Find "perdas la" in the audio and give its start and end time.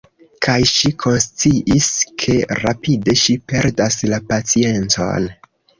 3.53-4.25